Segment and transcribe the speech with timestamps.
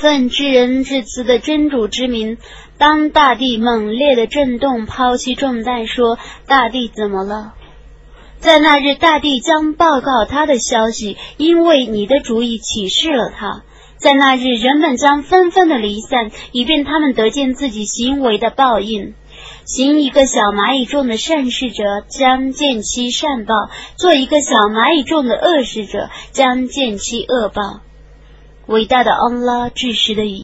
[0.00, 2.38] 奉知人至慈的真主之名，
[2.78, 7.54] 当大地猛烈的震动，抛弃重担，说：“大地怎么了？”
[8.38, 13.64] 在那日，大地将报告他的消息，因为你的主意启示了他。
[13.96, 19.14] 在那日，人们将纷纷的离散，以便他们得见自己行为的报应。
[19.64, 27.80] 行一个小蚂蚁众的善事者，将见其善报；做一个小蚂蚁众的恶事者，将见其恶报。
[28.68, 30.36] 伟大的安拉，至实的语。